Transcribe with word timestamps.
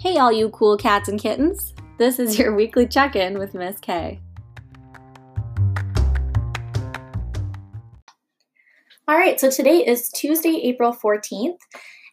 Hey, 0.00 0.16
all 0.16 0.32
you 0.32 0.48
cool 0.48 0.78
cats 0.78 1.10
and 1.10 1.20
kittens. 1.20 1.74
This 1.98 2.18
is 2.18 2.38
your 2.38 2.54
weekly 2.54 2.86
check 2.86 3.16
in 3.16 3.38
with 3.38 3.52
Miss 3.52 3.78
K. 3.80 4.18
All 9.06 9.18
right, 9.18 9.38
so 9.38 9.50
today 9.50 9.86
is 9.86 10.08
Tuesday, 10.08 10.58
April 10.64 10.94
14th, 10.94 11.58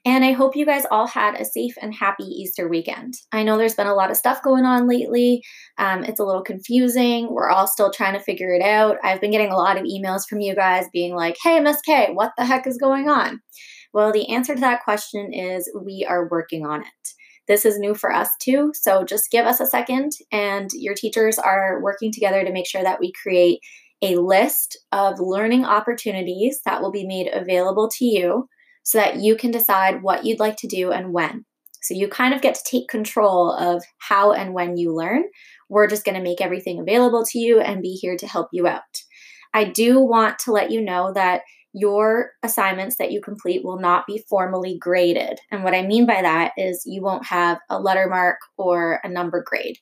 and 0.03 0.25
I 0.25 0.33
hope 0.33 0.57
you 0.57 0.65
guys 0.65 0.83
all 0.91 1.07
had 1.07 1.35
a 1.35 1.45
safe 1.45 1.75
and 1.81 1.93
happy 1.93 2.25
Easter 2.25 2.67
weekend. 2.67 3.13
I 3.31 3.43
know 3.43 3.57
there's 3.57 3.75
been 3.75 3.87
a 3.87 3.95
lot 3.95 4.11
of 4.11 4.17
stuff 4.17 4.43
going 4.43 4.65
on 4.65 4.85
lately. 4.85 5.41
Um, 5.77 6.03
it's 6.03 6.19
a 6.19 6.25
little 6.25 6.43
confusing. 6.43 7.33
We're 7.33 7.49
all 7.49 7.67
still 7.67 7.89
trying 7.89 8.15
to 8.15 8.19
figure 8.19 8.53
it 8.53 8.61
out. 8.61 8.97
I've 9.01 9.21
been 9.21 9.31
getting 9.31 9.53
a 9.53 9.57
lot 9.57 9.77
of 9.77 9.85
emails 9.85 10.27
from 10.27 10.41
you 10.41 10.55
guys 10.55 10.87
being 10.91 11.15
like, 11.15 11.37
hey, 11.41 11.61
Miss 11.61 11.79
K, 11.79 12.09
what 12.11 12.33
the 12.37 12.43
heck 12.43 12.67
is 12.67 12.77
going 12.77 13.07
on? 13.07 13.39
Well, 13.93 14.11
the 14.11 14.27
answer 14.27 14.55
to 14.55 14.59
that 14.59 14.83
question 14.83 15.31
is 15.31 15.71
we 15.73 16.05
are 16.05 16.27
working 16.27 16.65
on 16.65 16.81
it. 16.81 17.13
This 17.47 17.65
is 17.65 17.79
new 17.79 17.95
for 17.95 18.11
us 18.11 18.29
too, 18.41 18.71
so 18.73 19.03
just 19.03 19.31
give 19.31 19.45
us 19.45 19.59
a 19.59 19.65
second, 19.65 20.11
and 20.31 20.69
your 20.73 20.93
teachers 20.93 21.39
are 21.39 21.81
working 21.81 22.11
together 22.11 22.43
to 22.43 22.51
make 22.51 22.67
sure 22.67 22.83
that 22.83 22.99
we 22.99 23.13
create 23.21 23.59
a 24.01 24.17
list 24.17 24.77
of 24.91 25.19
learning 25.19 25.65
opportunities 25.65 26.59
that 26.65 26.81
will 26.81 26.91
be 26.91 27.07
made 27.07 27.29
available 27.33 27.89
to 27.97 28.05
you 28.05 28.47
so 28.83 28.97
that 28.97 29.17
you 29.17 29.35
can 29.35 29.51
decide 29.51 30.03
what 30.03 30.25
you'd 30.25 30.39
like 30.39 30.55
to 30.57 30.67
do 30.67 30.91
and 30.91 31.13
when. 31.13 31.45
So 31.81 31.93
you 31.93 32.07
kind 32.07 32.33
of 32.33 32.41
get 32.41 32.55
to 32.55 32.63
take 32.69 32.89
control 32.89 33.51
of 33.51 33.83
how 33.97 34.33
and 34.33 34.53
when 34.53 34.77
you 34.77 34.93
learn. 34.93 35.23
We're 35.69 35.87
just 35.87 36.05
going 36.05 36.15
to 36.15 36.23
make 36.23 36.41
everything 36.41 36.79
available 36.79 37.25
to 37.31 37.39
you 37.39 37.59
and 37.59 37.81
be 37.81 37.93
here 37.93 38.17
to 38.17 38.27
help 38.27 38.49
you 38.51 38.67
out. 38.67 38.81
I 39.53 39.65
do 39.65 39.99
want 39.99 40.39
to 40.39 40.51
let 40.51 40.71
you 40.71 40.81
know 40.81 41.11
that 41.13 41.41
your 41.73 42.31
assignments 42.43 42.97
that 42.97 43.11
you 43.11 43.21
complete 43.21 43.63
will 43.63 43.79
not 43.79 44.07
be 44.07 44.23
formally 44.29 44.77
graded. 44.77 45.39
And 45.51 45.63
what 45.63 45.75
I 45.75 45.83
mean 45.83 46.05
by 46.05 46.21
that 46.21 46.53
is 46.57 46.83
you 46.85 47.01
won't 47.01 47.25
have 47.25 47.59
a 47.69 47.79
letter 47.79 48.07
mark 48.07 48.37
or 48.57 48.99
a 49.03 49.09
number 49.09 49.43
grade. 49.45 49.77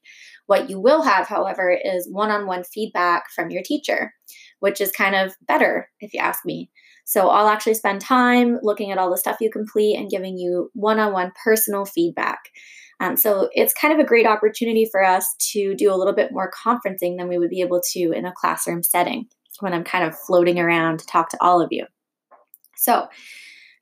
What 0.47 0.69
you 0.69 0.79
will 0.79 1.03
have, 1.03 1.27
however, 1.27 1.71
is 1.71 2.09
one 2.11 2.31
on 2.31 2.47
one 2.47 2.63
feedback 2.63 3.25
from 3.33 3.49
your 3.49 3.63
teacher, 3.63 4.13
which 4.59 4.81
is 4.81 4.91
kind 4.91 5.15
of 5.15 5.35
better, 5.47 5.89
if 5.99 6.13
you 6.13 6.19
ask 6.19 6.45
me. 6.45 6.69
So 7.05 7.29
I'll 7.29 7.47
actually 7.47 7.75
spend 7.75 8.01
time 8.01 8.57
looking 8.63 8.91
at 8.91 8.97
all 8.97 9.11
the 9.11 9.17
stuff 9.17 9.37
you 9.39 9.51
complete 9.51 9.95
and 9.95 10.09
giving 10.09 10.37
you 10.37 10.71
one 10.73 10.99
on 10.99 11.13
one 11.13 11.31
personal 11.43 11.85
feedback. 11.85 12.39
Um, 12.99 13.15
so 13.15 13.49
it's 13.53 13.73
kind 13.73 13.93
of 13.93 13.99
a 13.99 14.07
great 14.07 14.25
opportunity 14.25 14.87
for 14.89 15.03
us 15.03 15.35
to 15.51 15.75
do 15.75 15.93
a 15.93 15.95
little 15.95 16.15
bit 16.15 16.31
more 16.31 16.51
conferencing 16.51 17.17
than 17.17 17.27
we 17.27 17.37
would 17.37 17.49
be 17.49 17.61
able 17.61 17.81
to 17.91 18.11
in 18.11 18.25
a 18.25 18.33
classroom 18.33 18.83
setting 18.83 19.27
when 19.61 19.73
I'm 19.73 19.83
kind 19.83 20.05
of 20.05 20.17
floating 20.17 20.59
around 20.59 20.99
to 20.99 21.05
talk 21.05 21.29
to 21.29 21.37
all 21.41 21.61
of 21.61 21.69
you. 21.71 21.85
So, 22.75 23.07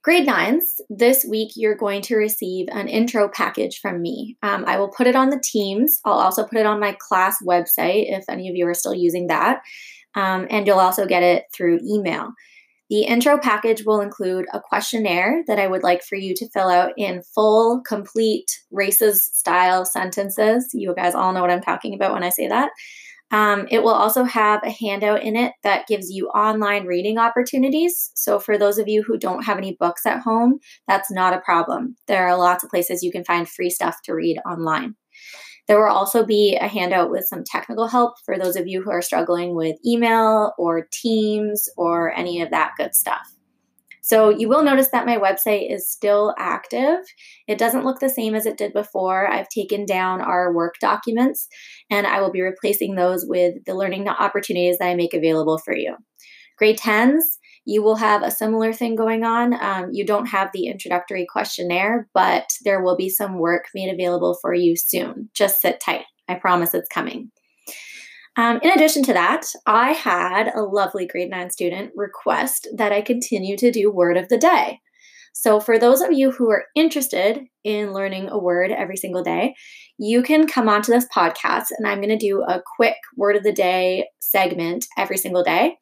grade 0.03 0.25
nines, 0.25 0.81
this 0.89 1.25
week 1.25 1.53
you're 1.55 1.75
going 1.75 2.02
to 2.03 2.15
receive 2.15 2.67
an 2.71 2.88
intro 2.88 3.30
package 3.30 3.80
from 3.80 4.02
me. 4.02 4.38
Um, 4.43 4.65
I 4.67 4.77
will 4.77 4.89
put 4.89 5.07
it 5.07 5.15
on 5.15 5.30
the 5.30 5.41
Teams. 5.43 5.99
I'll 6.05 6.13
also 6.13 6.43
put 6.43 6.57
it 6.57 6.65
on 6.65 6.80
my 6.80 6.95
class 6.99 7.38
website 7.43 8.05
if 8.07 8.25
any 8.30 8.49
of 8.49 8.55
you 8.55 8.67
are 8.67 8.73
still 8.73 8.93
using 8.93 9.27
that. 9.27 9.61
Um, 10.15 10.47
and 10.49 10.67
you'll 10.67 10.80
also 10.80 11.07
get 11.07 11.23
it 11.23 11.45
through 11.53 11.80
email. 11.83 12.33
The 12.89 13.05
intro 13.05 13.39
package 13.39 13.85
will 13.85 14.02
include 14.02 14.45
a 14.53 14.59
questionnaire 14.59 15.43
that 15.47 15.58
I 15.58 15.67
would 15.67 15.81
like 15.81 16.03
for 16.03 16.15
you 16.15 16.35
to 16.35 16.49
fill 16.49 16.69
out 16.69 16.91
in 16.97 17.23
full, 17.23 17.81
complete 17.81 18.59
races 18.71 19.25
style 19.25 19.85
sentences. 19.85 20.69
You 20.73 20.93
guys 20.93 21.15
all 21.15 21.33
know 21.33 21.41
what 21.41 21.49
I'm 21.49 21.61
talking 21.61 21.95
about 21.95 22.13
when 22.13 22.23
I 22.23 22.30
say 22.30 22.47
that. 22.49 22.69
Um, 23.34 23.67
it 23.72 23.81
will 23.81 23.95
also 23.95 24.23
have 24.26 24.62
a 24.64 24.70
handout 24.70 25.23
in 25.23 25.36
it 25.36 25.53
that 25.64 25.88
gives 25.88 26.12
you 26.12 26.28
online 26.28 26.86
reading 26.86 27.17
opportunities. 27.17 28.12
So, 28.14 28.39
for 28.39 28.59
those 28.59 28.78
of 28.78 28.88
you 28.88 29.02
who 29.02 29.17
don't 29.17 29.44
have 29.44 29.58
any 29.58 29.76
books 29.80 30.06
at 30.06 30.22
home, 30.22 30.59
that's 30.88 31.12
not 31.12 31.34
a 31.34 31.42
problem. 31.42 31.95
There 32.08 32.28
are 32.28 32.38
lots 32.38 32.64
of 32.64 32.70
places 32.70 33.02
you 33.02 33.11
can 33.11 33.26
find 33.26 33.50
free 33.50 33.72
stuff 33.72 33.98
to 34.04 34.14
read 34.14 34.38
online. 34.48 34.95
There 35.67 35.80
will 35.80 35.92
also 35.92 36.23
be 36.23 36.58
a 36.61 36.67
handout 36.67 37.10
with 37.10 37.26
some 37.26 37.43
technical 37.43 37.88
help 37.88 38.16
for 38.23 38.38
those 38.38 38.55
of 38.55 38.67
you 38.67 38.83
who 38.83 38.92
are 38.92 39.02
struggling 39.02 39.55
with 39.55 39.77
email 39.83 40.54
or 40.60 40.88
Teams 40.92 41.67
or 41.76 42.14
any 42.14 42.39
of 42.42 42.52
that 42.52 42.73
good 42.77 42.93
stuff. 42.93 43.33
So 44.03 44.30
you 44.30 44.49
will 44.49 44.64
notice 44.64 44.89
that 44.89 45.05
my 45.05 45.17
website 45.17 45.73
is 45.73 45.89
still 45.89 46.36
active. 46.37 46.99
It 47.47 47.58
doesn't 47.58 47.86
look 47.86 48.02
the 48.02 48.09
same 48.09 48.36
as 48.36 48.45
it 48.45 48.58
did 48.58 48.73
before. 48.73 49.31
I've 49.31 49.47
taken 49.47 49.86
down 49.86 50.19
our 50.19 50.53
work 50.53 50.75
documents 50.81 51.47
and 51.89 52.05
I 52.05 52.19
will 52.19 52.31
be 52.31 52.42
replacing 52.42 52.95
those 52.95 53.25
with 53.25 53.55
the 53.65 53.73
learning 53.73 54.09
opportunities 54.09 54.77
that 54.80 54.89
I 54.89 54.95
make 54.95 55.13
available 55.13 55.58
for 55.58 55.73
you. 55.73 55.95
Grade 56.58 56.77
10s, 56.77 57.21
you 57.65 57.81
will 57.81 57.95
have 57.95 58.23
a 58.23 58.30
similar 58.30 58.73
thing 58.73 58.97
going 58.97 59.23
on. 59.23 59.53
Um, 59.53 59.89
you 59.93 60.05
don't 60.05 60.25
have 60.25 60.49
the 60.53 60.67
introductory 60.67 61.25
questionnaire, 61.31 62.09
but 62.13 62.49
there 62.65 62.83
will 62.83 62.97
be 62.97 63.08
some 63.08 63.39
work 63.39 63.67
made 63.73 63.92
available 63.92 64.37
for 64.42 64.53
you 64.53 64.75
soon. 64.75 65.30
Just 65.33 65.61
sit 65.61 65.80
tight. 65.80 66.03
I 66.27 66.36
promise 66.36 66.73
it's 66.73 66.89
coming. 66.89 67.31
Um, 68.36 68.60
in 68.64 68.71
addition 68.71 69.04
to 69.04 69.14
that, 69.14 69.45
I 69.66 69.92
had 69.92 70.48
a 70.55 70.61
lovely 70.61 71.05
grade 71.05 71.30
nine 71.30 71.52
student 71.52 71.92
request 71.95 72.67
that 72.76 72.92
I 72.92 73.02
continue 73.02 73.55
to 73.58 73.71
do 73.71 73.92
word 73.92 74.17
of 74.17 74.30
the 74.30 74.39
day. 74.39 74.80
So, 75.33 75.60
for 75.60 75.77
those 75.77 76.02
of 76.02 76.11
you 76.11 76.32
who 76.32 76.49
are 76.52 76.66
interested 76.76 77.42
in 77.64 77.93
learning 77.93 78.30
a 78.30 78.38
word 78.38 78.72
every 78.72 78.98
single 78.98 79.23
day, 79.23 79.55
you 79.98 80.23
can 80.23 80.48
come 80.48 80.70
onto 80.70 80.92
this 80.92 81.08
podcast 81.14 81.66
and 81.77 81.88
I'm 81.88 81.99
going 81.99 82.10
to 82.10 82.17
do 82.17 82.43
a 82.43 82.61
quick 82.76 82.95
word 83.17 83.36
of 83.36 83.43
the 83.43 83.52
day 83.52 84.08
segment 84.20 84.86
every 84.98 85.17
single 85.17 85.43
day. 85.43 85.77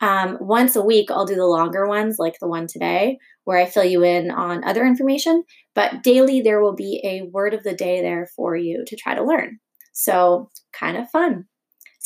Um, 0.00 0.36
once 0.40 0.76
a 0.76 0.82
week, 0.82 1.10
I'll 1.10 1.24
do 1.24 1.36
the 1.36 1.46
longer 1.46 1.86
ones, 1.86 2.16
like 2.18 2.38
the 2.40 2.48
one 2.48 2.66
today, 2.66 3.18
where 3.44 3.58
I 3.58 3.66
fill 3.66 3.84
you 3.84 4.02
in 4.02 4.30
on 4.30 4.64
other 4.64 4.84
information. 4.84 5.44
But 5.74 6.02
daily, 6.02 6.40
there 6.42 6.60
will 6.60 6.74
be 6.74 7.00
a 7.04 7.28
word 7.30 7.54
of 7.54 7.62
the 7.62 7.74
day 7.74 8.02
there 8.02 8.28
for 8.36 8.56
you 8.56 8.84
to 8.86 8.96
try 8.96 9.14
to 9.14 9.24
learn. 9.24 9.58
So, 9.92 10.50
kind 10.72 10.96
of 10.96 11.08
fun. 11.10 11.46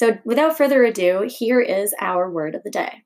So, 0.00 0.16
without 0.24 0.56
further 0.56 0.82
ado, 0.84 1.28
here 1.28 1.60
is 1.60 1.94
our 2.00 2.30
word 2.30 2.54
of 2.54 2.62
the 2.62 2.70
day. 2.70 3.02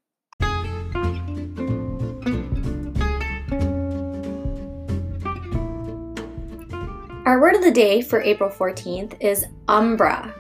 Our 7.27 7.41
word 7.41 7.57
of 7.57 7.65
the 7.65 7.73
day 7.75 8.01
for 8.01 8.23
April 8.23 8.49
14th 8.49 9.17
is 9.21 9.45
umbra. 9.67 10.33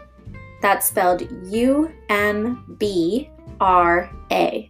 That's 0.62 0.87
spelled 0.87 1.28
U 1.50 1.92
M 2.09 2.76
B 2.78 3.28
R 3.60 4.09
A. 4.31 4.69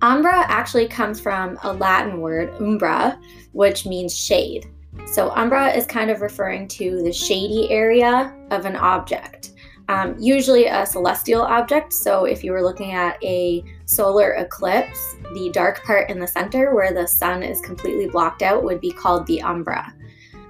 Umbra 0.00 0.44
actually 0.46 0.86
comes 0.86 1.18
from 1.18 1.58
a 1.64 1.72
Latin 1.72 2.20
word, 2.20 2.54
umbra, 2.60 3.18
which 3.50 3.84
means 3.84 4.16
shade. 4.16 4.70
So, 5.06 5.30
umbra 5.30 5.72
is 5.72 5.86
kind 5.86 6.12
of 6.12 6.20
referring 6.20 6.68
to 6.68 7.02
the 7.02 7.12
shady 7.12 7.68
area 7.72 8.32
of 8.52 8.64
an 8.64 8.76
object 8.76 9.53
um, 9.88 10.16
usually 10.18 10.66
a 10.66 10.86
celestial 10.86 11.42
object. 11.42 11.92
So 11.92 12.24
if 12.24 12.42
you 12.42 12.52
were 12.52 12.62
looking 12.62 12.92
at 12.92 13.22
a 13.22 13.64
solar 13.84 14.32
eclipse, 14.32 15.16
the 15.34 15.50
dark 15.52 15.84
part 15.84 16.08
in 16.10 16.18
the 16.18 16.26
center 16.26 16.74
where 16.74 16.92
the 16.92 17.06
sun 17.06 17.42
is 17.42 17.60
completely 17.60 18.06
blocked 18.06 18.42
out 18.42 18.64
would 18.64 18.80
be 18.80 18.90
called 18.90 19.26
the 19.26 19.42
umbra. 19.42 19.92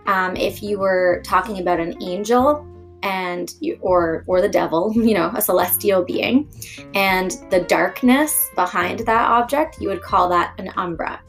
Um, 0.07 0.37
if 0.37 0.63
you 0.63 0.79
were 0.79 1.23
talking 1.25 1.59
about 1.59 1.81
an 1.81 2.01
angel 2.03 2.67
and 3.03 3.55
you, 3.61 3.79
or 3.81 4.25
or 4.27 4.41
the 4.41 4.49
devil, 4.49 4.93
you 4.95 5.15
know, 5.15 5.33
a 5.35 5.41
celestial 5.41 6.05
being, 6.05 6.49
and 6.95 7.33
the 7.51 7.61
darkness 7.61 8.51
behind 8.55 9.01
that 9.01 9.31
object, 9.31 9.81
you 9.81 9.89
would 9.89 10.03
call 10.03 10.29
that 10.29 10.55
an 10.59 10.71
umbra. 10.77 11.21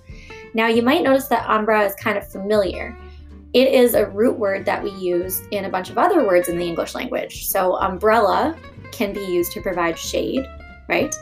Now 0.53 0.67
you 0.67 0.81
might 0.81 1.03
notice 1.03 1.27
that 1.27 1.49
umbra 1.49 1.83
is 1.85 1.95
kind 1.95 2.17
of 2.17 2.27
familiar. 2.31 2.97
It 3.55 3.69
is 3.69 3.93
a 3.93 4.05
root 4.07 4.37
word 4.37 4.65
that 4.65 4.83
we 4.83 4.91
use 4.91 5.47
in 5.51 5.63
a 5.63 5.69
bunch 5.69 5.89
of 5.89 5.97
other 5.97 6.27
words 6.27 6.49
in 6.49 6.57
the 6.57 6.65
English 6.65 6.93
language. 6.93 7.47
So, 7.47 7.77
umbrella 7.77 8.53
can 8.91 9.13
be 9.13 9.21
used 9.21 9.53
to 9.53 9.61
provide 9.61 9.97
shade, 9.97 10.45
right? 10.89 11.15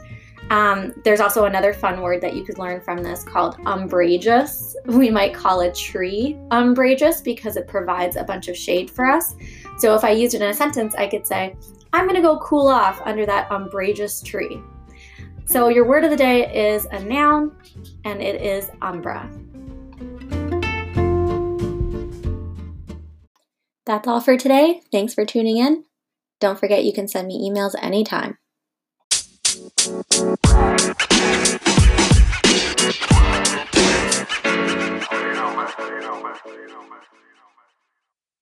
Um, 0.50 0.94
there's 1.04 1.20
also 1.20 1.46
another 1.46 1.76
fun 1.76 2.02
word 2.02 2.22
that 2.22 2.36
you 2.36 2.44
could 2.44 2.58
learn 2.58 2.82
from 2.82 3.04
this 3.04 3.24
called 3.24 3.58
umbrageous. 3.68 4.76
We 4.88 5.12
might 5.12 5.36
call 5.36 5.62
a 5.62 5.72
tree 5.72 6.36
umbrageous 6.50 7.22
because 7.22 7.56
it 7.56 7.68
provides 7.68 8.16
a 8.16 8.24
bunch 8.24 8.48
of 8.48 8.58
shade 8.58 8.90
for 8.90 9.06
us. 9.06 9.36
So 9.78 9.94
if 9.94 10.04
I 10.04 10.10
used 10.10 10.34
it 10.34 10.42
in 10.42 10.50
a 10.50 10.56
sentence, 10.56 10.96
I 10.96 11.06
could 11.06 11.28
say, 11.28 11.56
I'm 11.94 12.06
going 12.06 12.16
to 12.16 12.22
go 12.22 12.40
cool 12.40 12.68
off 12.68 13.00
under 13.06 13.28
that 13.28 13.52
umbrageous 13.52 14.24
tree. 14.24 14.60
So 15.46 15.68
your 15.68 15.86
word 15.86 16.04
of 16.04 16.10
the 16.10 16.18
day 16.18 16.72
is 16.72 16.86
a 16.86 17.00
noun 17.00 17.56
and 18.06 18.24
it 18.24 18.42
is 18.42 18.72
umbra. 18.82 19.30
That's 23.86 24.08
all 24.08 24.22
for 24.22 24.38
today. 24.38 24.82
Thanks 24.92 25.14
for 25.14 25.26
tuning 25.26 25.58
in. 25.58 25.86
Don't 26.40 26.60
forget 26.60 26.86
you 26.86 26.94
can 26.94 27.08
send 27.08 27.28
me 27.28 27.50
emails 27.50 27.76
anytime. 27.82 28.38